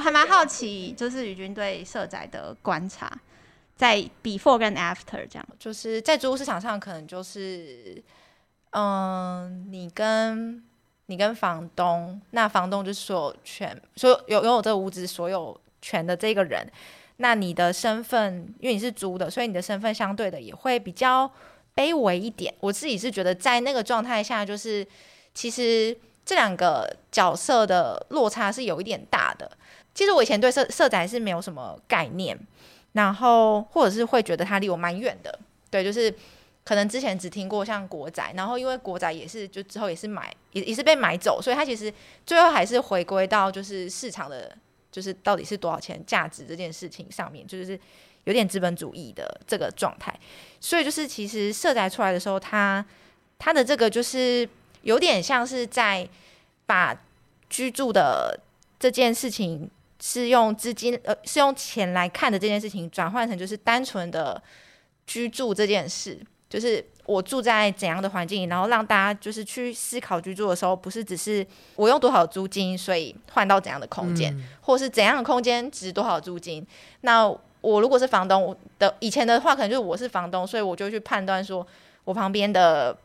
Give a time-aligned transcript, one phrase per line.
[0.00, 3.12] 我还蛮好奇，就是宇君对社宅的观察，
[3.76, 8.02] 在 before 跟 after 这样，就是在租屋市场上，可能就是，
[8.70, 10.64] 嗯，你跟
[11.04, 16.66] 你跟房东，那房东就是所有权，所有拥有这个屋子所有权的这个人，
[17.18, 21.30] 那你的身份，因为你是租的，所以你的身份相对的也会比较
[21.76, 22.54] 卑微一点。
[22.60, 24.86] 我自己是觉得，在那个状态下，就是
[25.34, 25.94] 其实
[26.30, 29.50] 这两个角色的落差是有一点大的。
[29.92, 32.38] 其实我以前对社社宅是没有什么概念，
[32.92, 35.40] 然后或者是会觉得它离我蛮远的。
[35.70, 36.14] 对，就是
[36.64, 41.92] 可能之前只听过像国宅，然后因为国宅也是就之后也是买也也是被买走，所以它其实
[42.24, 44.56] 最后还是回归到就是市场的，
[44.92, 47.76] 就是到底是多少钱价值这件事情上面，就是
[48.22, 50.16] 有点资本主义的这个状态。
[50.60, 52.86] 所以就是其实社宅出来的时候，它
[53.36, 54.48] 它的这个就是
[54.82, 56.08] 有点像是在
[56.66, 56.96] 把
[57.48, 58.40] 居住的
[58.78, 59.70] 这件事情。
[60.02, 64.42] 是用资金呃，是用钱来看的这件事情，转换成就是单纯的
[65.06, 66.18] 居住这件事，
[66.48, 71.46] 就是我住在怎样的环境，然后让大家就是去思考居住的时候，不是只是
[71.76, 76.66] 我用多少租金，所以换到怎样的空间，嗯、或是怎样的空间值多少租金。
[77.02, 77.28] 那
[77.60, 81.66] 我如果是房东的以前的话，可能就是我是房东，所以我就去判断说
[82.04, 82.96] 我旁边的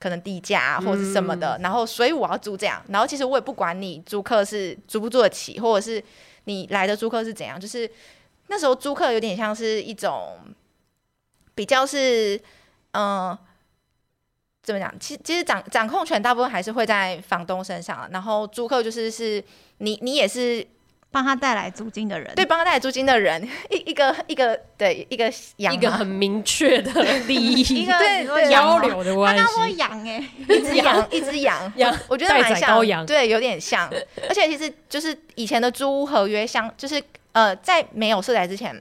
[0.00, 6.02] 可能低价或是什么的，嗯、然后所以我要租这样，然后其实我也不管你租客是租不租得起，或者是。
[6.44, 7.60] 你来的租客是怎样？
[7.60, 7.88] 就是
[8.46, 10.38] 那时候租客有点像是一种
[11.54, 12.34] 比较是，
[12.92, 13.38] 嗯、呃，
[14.62, 14.92] 怎么讲？
[14.98, 19.44] 其其实掌掌控权大部分还是会在房东身上，然后租客就是是
[19.78, 20.66] 你你也是
[21.12, 29.42] 帮他带来租金的人，对，帮他带来租金的人， 一一个一个对一个养一个很明确的利益， 一个对交流的关系。
[29.42, 33.90] 他刚说养哎，一只羊，一只羊， 羊，我觉得蛮像，对，有点像。
[34.28, 37.02] 而且其实就是以前的租屋合约，像就是
[37.32, 38.72] 呃，在没有社宅之前，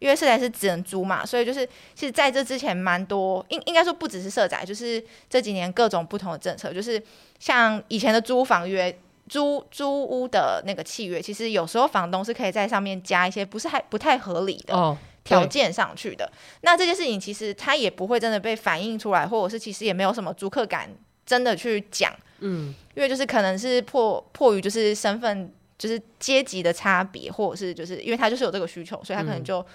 [0.00, 7.02] 因为社宅是只能租嘛，所以就是其实在这之前蛮多，应应该说不只是社宅，就是这几年各种不同的政策，就是
[7.38, 8.94] 像以前的租房约。
[9.30, 16.24] 租租屋的那个契约，其实有时候房东是可以在上面加一些不是还不太合理的条件上去的。
[16.24, 16.30] 哦、
[16.62, 20.90] 那这件事情其实他也不会真的被反映出来，或者是其实也没有什么租客敢
[21.24, 22.12] 真的去讲。
[22.40, 29.66] 嗯，因为就是可能是迫迫于就是身份就是阶级的差别，或者是就是因为他就是有这个需求，所以他可能就、嗯、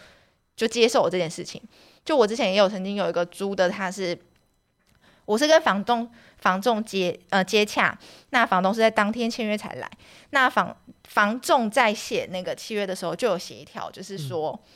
[0.58, 1.62] 就接受了这件事情。
[2.04, 4.18] 就我之前也有曾经有一个租的，他是
[5.26, 6.10] 我是跟房东。
[6.38, 7.98] 房仲接呃接洽，
[8.30, 9.90] 那房东是在当天签约才来。
[10.30, 10.76] 那房
[11.08, 14.70] 房仲在写那个契约的时候，就有写一条，就是说，嗯、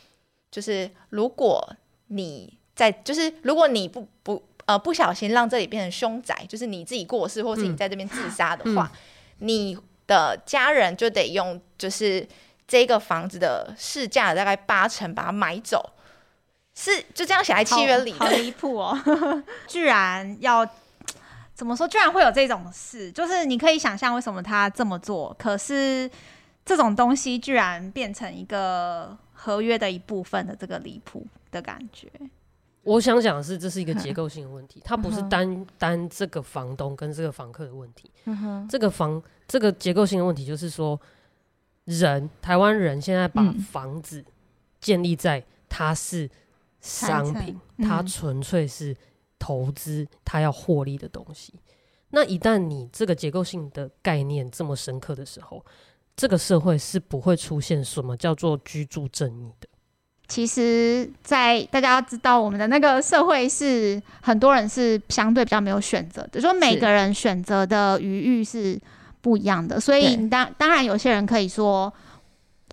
[0.50, 1.64] 就是如果
[2.08, 8.98] 你在，就是如果你不不呃不小心让这里变成凶宅，就是你自己过世或是你在这边自杀的话，嗯、
[9.40, 9.78] 你
[10.08, 12.28] 的家人就得用就是
[12.68, 15.88] 这个房子的市价大概八成把它买走。
[16.80, 20.68] 是就这样写在契约里，好离谱哦，居然要。
[21.54, 21.86] 怎么说？
[21.86, 25.36] 居然会有这种事，就是你可以想象为什么他这么做。
[25.38, 26.10] 可是
[26.64, 32.10] 这种东西居然变成一个合约的一部分的这个离谱的感觉。
[32.84, 38.10] 我想讲的是，这是一个结构性的问题，它不是单单这个房东跟这个房客的问题。
[38.24, 40.98] 嗯哼，这个房这个结构性的问题就是说，
[41.84, 44.24] 人台湾人现在把房子
[44.80, 46.30] 建立在它是
[46.82, 48.96] 商品，它纯粹是。
[49.42, 51.54] 投资它要获利的东西，
[52.10, 55.66] 那一旦你这个结构性的概念这么深刻的时候，
[56.14, 59.68] 这个社会是不会出现什么叫做居住正义的。
[60.28, 68.78] 其实，在大家要知道，我们的那个社会是很多人是相对比较没有选择的，就说每个人选择的余裕是
[69.22, 71.92] 不一样的，所以你当当然有些人可以说。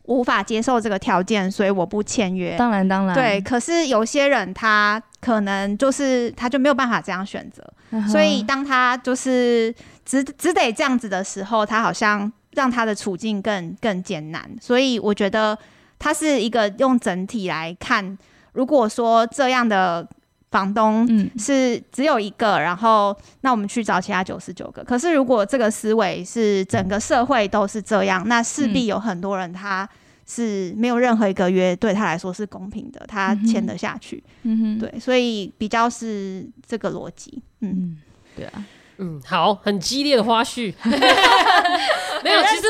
[0.07, 2.57] 无法接受这个条件，所以我不签约。
[2.57, 3.41] 当然，当然，对。
[3.41, 9.75] 可是有些人他可能就是他就没有办法这样选择，嗯、所以当他就是
[10.05, 14.51] 只只得这样子的时候，他好像让他的处境更更艰难。
[14.61, 15.57] 所以我觉得
[15.99, 18.17] 他是一个用整体来看，
[18.53, 20.07] 如果说这样的。
[20.51, 21.07] 房东
[21.39, 24.83] 是只有一个，嗯、然后那我们去找其他九十九个。
[24.85, 29.89] 可是如果这个思维是整个社会都是这样，那势必有很多人他
[30.27, 34.23] 是没有任何一个约对他来说是公平的，他签得下去。
[34.43, 37.43] 嗯哼，对，所以比较是这个逻辑。
[37.61, 37.97] 嗯，嗯，
[38.37, 38.65] 对啊。
[38.99, 40.73] 嗯，好，很激烈的花絮，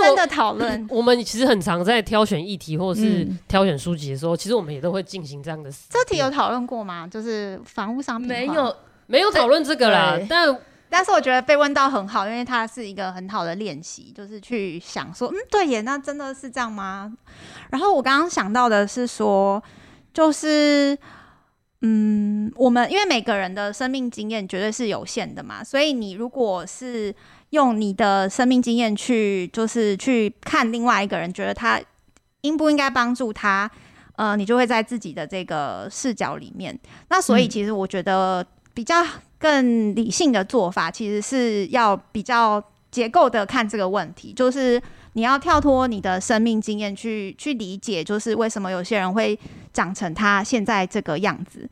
[0.07, 5.71] 真的讨论，我们其实很常在挑选议题或者是挑选书籍的时候，嗯、其实我们也都会进行这样的。
[5.91, 7.07] 这题有讨论过吗？
[7.07, 8.77] 就是房屋商品，没有，
[9.07, 10.19] 没有讨论这个啦。
[10.29, 10.57] 但
[10.89, 17.13] 但是我觉得被问到很好，因为它是一个很好的练习，就是去想说，嗯，对耶，那真的是这样吗？
[17.71, 19.63] 然后我刚刚想到的是说，
[20.15, 20.97] 就是，
[21.83, 27.15] 嗯，我们因为每个人的生命经验绝对是有限的嘛，所以你如果是
[27.51, 31.81] 用你的生命经验去，就是去看另外一个人，觉得他
[32.41, 33.71] 应不应该帮助他，
[34.17, 36.79] 呃，你就会在自己的这个视角里面。
[37.09, 39.05] 那所以其实我觉得比较。
[39.39, 44.81] 更理性的做法，其实是要比较结构的看这个问题，就是
[45.13, 49.39] 你要跳脱你的生命经验去去理解，就是为什么有些人会
[49.77, 51.69] 长成他现在这个样子。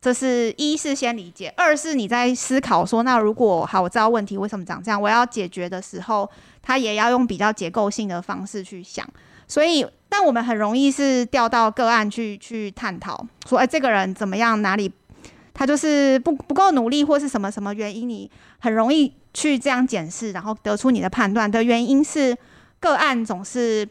[0.00, 6.30] 这是一是先理解，二是你在思考说，那如果好，我知道问题为什么长这样，我要解决的时候，
[6.62, 9.04] 他也要用比较结构性的方式去想。
[9.48, 14.92] 所以，但我们很容易是调到个案去去探讨，说，哎，这个人怎么样，哪里？
[15.52, 22.36] 他就是不不够努力，或是什么什么原因，你很容易去这样检视，然后得出你的判断的原因是
[22.78, 23.84] 个案总是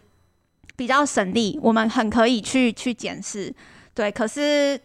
[0.77, 3.53] 比较省力，我们很可以去去检视，
[3.93, 4.09] 对。
[4.09, 4.79] 可是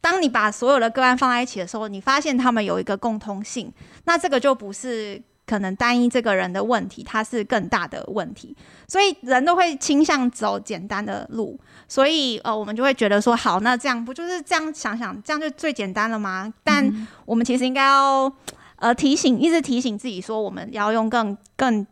[0.00, 3.72] 当你把所有的个案放在一起的时候，你发现他们有一个共通性，
[4.04, 5.20] 那这个就不是。
[5.48, 8.54] 可能单一这个人的问题，它是更大的问题，
[8.86, 11.58] 所以人都会倾向走简单的路，
[11.88, 16.52] 所以呃，我们就会觉得说，好，那这样不就是这样想想，这样就最简单了吗？
[16.62, 18.30] 但我们其实应该要
[18.76, 21.86] 呃提醒，一直提醒自己说，我们要用更更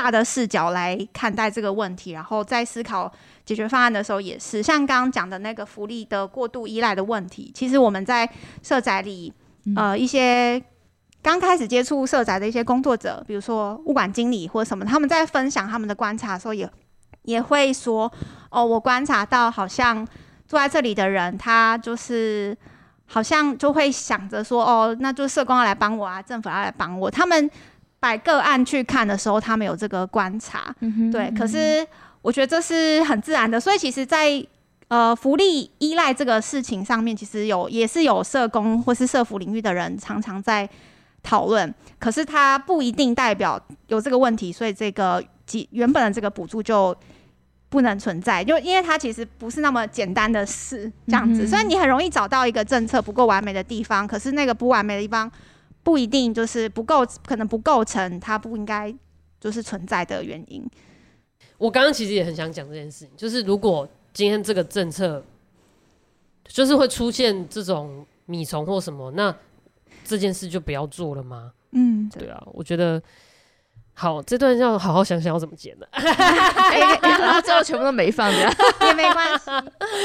[0.00, 3.12] 大的视角来看待这个问题，然后在思考
[3.44, 8.28] 解决方案的时候，也是像刚刚讲的那个福利的过度依赖的问题，其实我们在
[8.62, 9.32] 社宅里
[9.76, 10.62] 呃一些。
[11.22, 16.62] 刚开始接触社宅的一些工作者，比如说物管经理或者什么，他们在分享他们的观察的时候也，
[17.24, 18.10] 也也会说
[18.50, 20.02] ：“哦，我观察到好像
[20.48, 22.56] 住在这里的人，他就是
[23.04, 27.50] 好像就会想着说，哦，那就社工要来帮我啊，政府要来帮我。”他们
[28.00, 31.30] 摆个案去看的时候，他们有这个观察，嗯，对。
[31.38, 31.86] 可是
[32.22, 34.46] 我觉得这是很自然的，所以其实在，在
[34.88, 40.68] 呃福利依赖这个事情上面，其实有也是有社工或是社服领域的人常常在。
[41.22, 45.22] 讨论，可是它不一定代表有这个问题，所以这个
[45.68, 46.96] 原本的这个补助就
[47.68, 51.46] 不能存在，就因为它其实不是那么简单的事，这样子。
[51.46, 55.30] 所以你很容易找到一个政策不够完美的地方，可是那个不完美的地方
[55.82, 58.94] 不一定就是不构，可能不构成它不应该
[59.40, 60.64] 就是存在的原因。
[61.58, 65.22] 我刚刚其实也很想讲这件事情，就是如果今天这个政策
[66.44, 69.34] 就是会出现这种米虫或什么，那。
[70.02, 71.52] 这件事就不要做了吗？
[71.70, 73.00] 嗯，对啊，我觉得
[73.94, 79.50] 好，这段要好好想想要怎么剪的，然后最后全部都没放， 也没关系。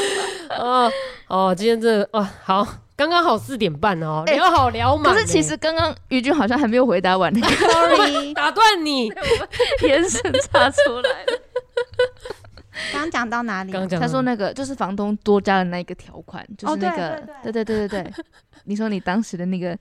[0.59, 0.91] 哦
[1.27, 5.11] 哦，今天这哦好，刚刚好四点半哦，聊好聊嘛。
[5.11, 9.11] 可是其实刚刚于军好像还没有回答完， sorry， 打断你，
[9.83, 11.41] 眼神插出来了。
[12.93, 13.71] 刚讲到哪里？
[13.71, 18.13] 刚讲他说那个就是房东多加了那一个条款，就是那个，对对对对对。
[18.65, 19.77] 你说你当时的那个，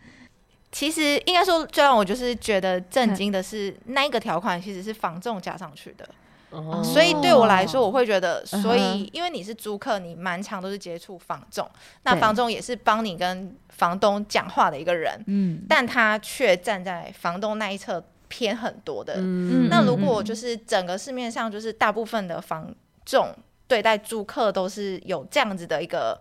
[0.72, 6.08] 其实应该说最让我就是觉得震惊的是，那一个条款其实是房仲加上去的。
[6.54, 6.82] 哦。
[6.82, 11.68] 所以对我来说，我会觉得，所以因为你是租客，你满场都是接触房仲，
[12.02, 15.22] 那房仲也是帮你跟房东讲话的一个人。
[15.26, 15.62] 嗯。
[15.68, 19.14] 但他却站在房东那一侧偏很多的。
[19.18, 19.68] 嗯。
[19.68, 22.74] 那如果就是整个市面上就是大部分的房
[23.04, 23.34] 仲
[23.66, 26.20] 对待租客都是有这样子的一个。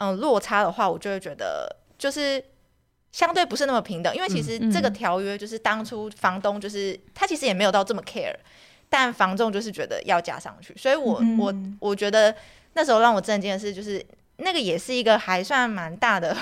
[0.00, 2.40] 嗯，落差的话，我就会觉得就是
[3.10, 8.32] 相对不是那么平等，因为其实这个条约就是当初房东就是他其实也没有到这么 care，
[8.88, 12.34] 但房仲就是觉得要加上去，所以我我我觉得
[12.72, 14.04] 那时候让我震惊的是，就是
[14.36, 16.36] 那个也是一个还算蛮大的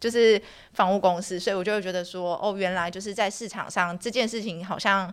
[0.00, 0.40] 就是
[0.72, 5.12] 房屋公司，所以我就会觉得说，哦，原来就是在市场上这件事情好像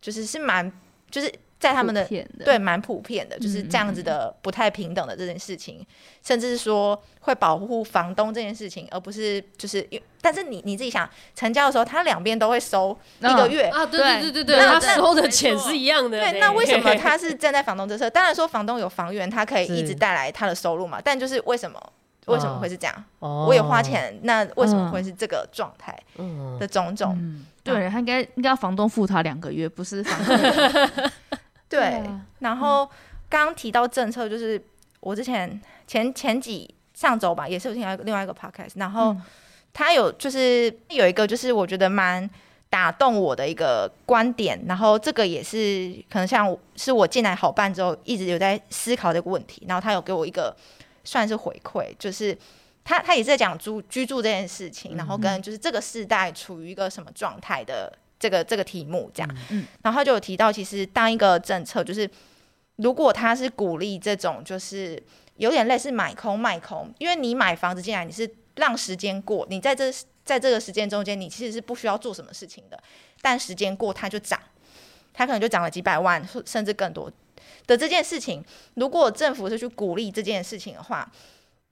[0.00, 0.70] 就是是蛮
[1.14, 1.32] 就是。
[1.56, 5.86] 在他们的，的对蛮普遍的，就是这样子的不太平等的这件事情，
[6.22, 9.88] 甚至是说会保护房东这件事情，而不是就是，
[10.20, 16.20] 但是你你自己想成交的时候，他两边都会收一个月啊，对对对对对，他收的钱是一样的。
[16.20, 18.10] 对，那为什么他 是站在房东这侧？
[18.10, 21.00] 当然说房东有房源，他可以一直带来他的收入嘛。
[21.02, 21.80] 但就是为什么
[22.26, 23.04] 为什么会是这样？
[23.20, 25.98] 哦、我也花钱，那为什么会是这个状态
[26.60, 27.14] 的种种？
[27.14, 31.10] 嗯嗯、对他应该应该要房东付他两个月，不是房东。
[31.68, 32.00] 对，
[32.38, 32.88] 然后
[33.28, 34.62] 刚刚提到政策，就是
[35.00, 39.16] 我之前前前几上周吧，也是有听到另外一个 podcast，然后
[39.72, 42.28] 他有就是有一个就是我觉得蛮
[42.70, 50.54] 打动我的一个观点，然后这个也是可能像是我进来好办之后一直有在思考这个问题，然后他有给我一个
[51.02, 52.36] 算是回馈，就是
[52.84, 59.36] 他他也是在讲住居住这件事情，然后跟就是这个世代处于一个什么状态的这个这个题目这样。
[59.48, 62.08] 嗯，然后他就有提到，其实当一个政策就是
[62.76, 65.02] 如果他是鼓励这种就是
[65.36, 69.90] 有点类似买空卖空，因为你买房子进来，你是让时间过，你在这
[70.22, 72.78] 在这个时间中间，你其实是不需要做什么事情的，
[73.22, 74.38] 但时间过它就涨，
[75.14, 77.10] 它可能就涨了几百万甚至更多
[77.66, 81.10] 的这件事情，如果政府是去鼓励这件事情的话。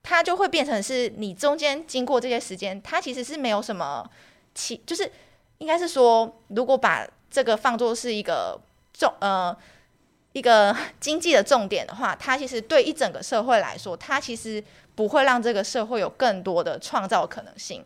[0.02, 4.08] 它就会变成是你中间经过这些时间，它其实是没有什么
[4.54, 5.10] 其，就是
[5.58, 8.60] 应该是说，如果把这个放作是一个
[8.92, 9.56] 重呃
[10.32, 14.62] 一个经济的重点的话，它其实对一整个社会来说，它其实
[14.94, 17.84] 不会让这个社会有更多的创造可能性。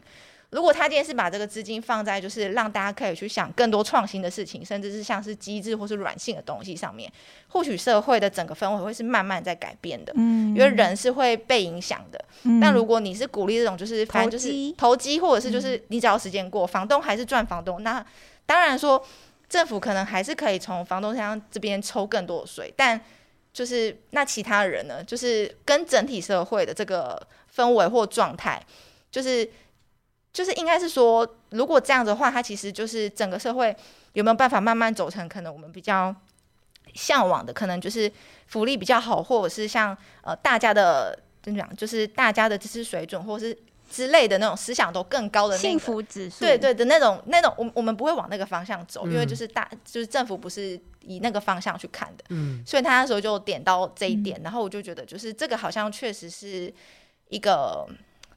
[0.50, 7.12] 如果他今天是把这个资金放在就是让大家可以去想更多创新的事情，甚至是像是机制或是软性的东西上面，
[7.48, 10.12] 或许社会的整个氛围会是慢慢在改变的。
[10.16, 12.24] 嗯，因为人是会被影响的。
[12.44, 18.04] 嗯，但如果你是鼓励这种就是反正就是投机，或者是就是你只要时间过，嗯，房东还是赚房东，那
[18.46, 19.04] 当然说
[19.48, 22.98] 政府可能还是可以从房东身上这边抽更多的税，但
[23.52, 27.20] 就是那其他人呢，就是跟整体社会的这个
[27.52, 28.62] 氛围或状态，
[29.10, 29.50] 就是。
[30.36, 33.74] 就是应该是说，如果这样的话，它其实就是整个社会
[34.12, 36.14] 有没有办法慢慢走成可能我们比较
[36.92, 38.12] 向往的，可能就是
[38.46, 43.58] 福利比较好，或者是像呃大家的怎么讲，就是大家的知识水准，或者是
[43.90, 56.70] 之类的那种思想都更高的、那个、幸福指数，对对的那种那种，我我们不会往那个方向走，嗯、因为就是大就是政府不是以那个方向去看的，嗯，所以他那时候就点到这一点，嗯、然后我就觉得就是这个好像确实是
[57.30, 57.88] 一个。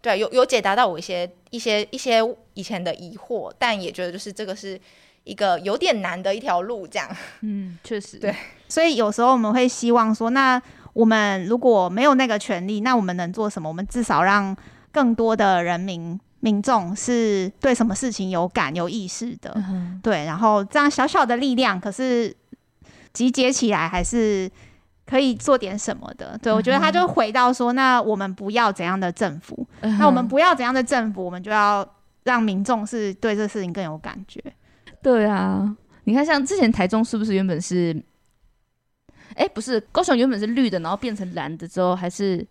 [0.02, 2.22] 对，有有解答到我一些一些一些
[2.54, 4.80] 以前的疑惑，但也觉得就是这个是
[5.26, 7.10] 一个有点难的一条路，这样。
[7.42, 8.18] 嗯，确实。
[8.24, 8.34] 对，
[8.70, 10.62] 所以有时候我们会希望说，那
[10.94, 13.68] 我们如果没有那个权利，那我们能做什么？
[13.68, 14.56] 我们至少让
[14.92, 19.52] 更多的人民民众是对什么事情有感有意识的。
[19.56, 20.00] 嗯。
[20.02, 22.34] 对，然后这样小小的力量，可是
[23.12, 24.50] 集结起来还是。
[25.10, 31.88] 可以做点什么的，对，我觉得他就回到说，那我们不要怎样的政府，嗯、那我们不要怎样的政府，我们就要
[32.26, 34.40] 让民众是对这个事情更有感觉。
[35.02, 37.92] 对啊，你看像之前台中是不是原本是，
[39.30, 42.46] 哎、欸，不是高雄原本是绿的，然后变成蓝的之后还是。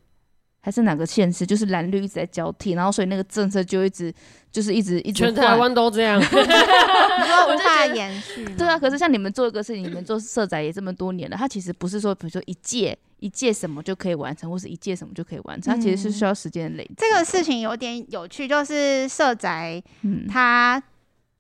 [0.61, 4.13] 还是哪个县市，就是蓝绿一直在交替，然后所以那个政策就一直
[4.51, 5.25] 就是一直一直。
[5.25, 8.45] 全台湾都这样， 无法延续。
[8.57, 16.95] 对啊，可是像你们做一个事情，你们做社宅也这么多年了，它其实不是说比如说一届一届什么就可以完成，或是一届什么就可以完成，它其实是需要时间累积。
[16.97, 19.83] 这个事情有点有趣，就是社宅，
[20.29, 20.83] 它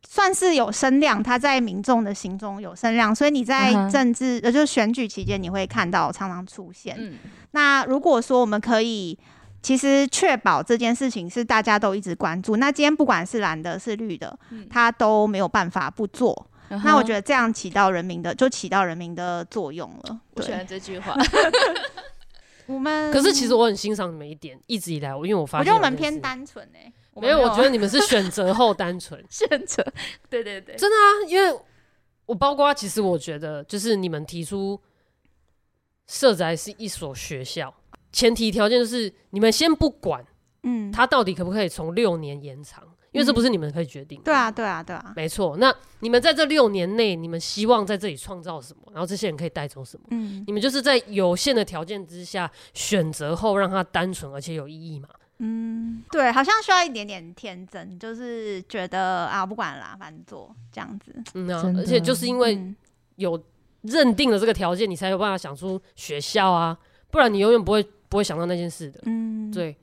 [0.06, 6.96] 算是有声量，他在民众的心中有声量，所以你在政治呃就是选举期间，你会看到常常出现。
[6.98, 7.18] 嗯
[7.52, 9.18] 那如果说我们可以，
[9.62, 14.38] 其实确保这件事情是大家都一直关注，那今天不管是蓝的、是绿的，
[14.70, 16.46] 他都没有办法不做。
[16.70, 20.20] 嗯、那我觉得这样起到人民的，就起到人民的作用了。
[20.34, 21.16] 我喜欢这句话。
[22.66, 26.92] 我们可是其实我很欣赏你们一点，一直以来我，因为我发现，我觉得我们偏单纯哎、欸。
[27.20, 29.84] 没有，我觉得你们是选择后单纯 选择。
[30.30, 31.58] 对对对，真的啊，因为
[32.26, 34.80] 我包括其实我觉得，就是你们提出。
[36.10, 37.74] 社宅是一所学校，
[38.12, 40.24] 前提条件就是你们先不管，
[40.62, 44.24] 嗯，他到底可不可以从六年延长，嗯、因为这不是你们可以决定的。
[44.24, 45.58] 对啊，对啊，对啊，没错。
[45.58, 45.70] 那
[46.00, 48.90] 你们在这六年内，你们希望在这里创造什么？
[48.94, 50.06] 然后这些人可以带走什么？
[50.12, 55.10] 嗯，你们就是在有限的条件之下选择后，让它单纯而且有意义嘛？
[55.38, 61.14] 嗯，对，好像需要一点点天真，就是觉得啊，不管啦，反正做这样子。
[61.34, 62.74] 嗯啊，而且就是因为
[63.16, 63.42] 有。
[63.82, 66.76] 认定了这个条件，你才有办法想出学校啊，
[67.12, 69.00] 不然你永远不会不会想到那件事的。
[69.04, 69.74] 嗯，对，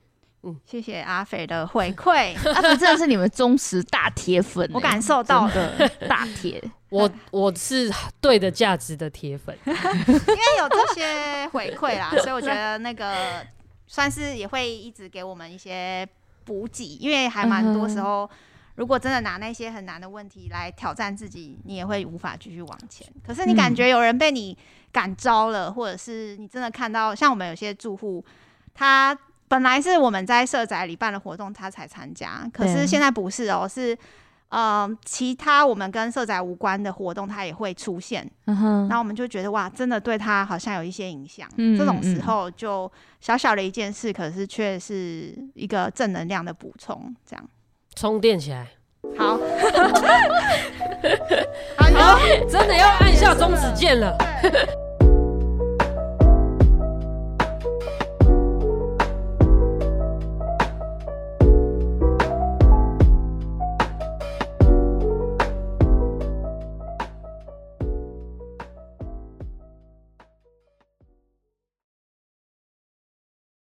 [0.43, 13.15] 嗯，谢谢阿肥的回馈， 阿肥真的是你们忠实大铁粉，我感受到的大铁， 我我是对的价值的铁粉，因为有这些回馈啦，所以我觉得那个
[13.88, 16.08] 算是也会一直给我们一些
[16.44, 18.30] 补给，因为还蛮多时候。
[18.75, 23.08] 如果真的拿那些很难的问题来挑战自己，你也会无法继续往前。
[23.25, 24.58] 可是你感觉有人被你
[24.92, 28.22] 感召了，嗯、或者是你真的看到，像我们有些住户，
[28.74, 33.98] 他本来是我们在社宅里办的活动，他才参加，可是现在不是哦、喔，是
[34.55, 38.25] 呃其他我们跟色彩无关的活动，它也会出现。
[38.45, 41.45] 嗯哼，然后我们就觉得哇，真的对他好像有一些影响。
[41.57, 47.45] 嗯，这种时候就小小的一件事，可是却是一个正能量的补充，这样。
[47.95, 48.65] 充电起来，
[49.19, 49.38] 好，
[51.77, 52.19] 好，
[52.50, 54.15] 真的要按下终止键了。